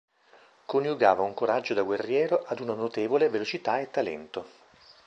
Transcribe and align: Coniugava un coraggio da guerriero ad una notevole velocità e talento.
Coniugava 0.65 1.21
un 1.21 1.35
coraggio 1.35 1.75
da 1.75 1.83
guerriero 1.83 2.41
ad 2.43 2.59
una 2.59 2.73
notevole 2.73 3.29
velocità 3.29 3.79
e 3.79 3.91
talento. 3.91 4.47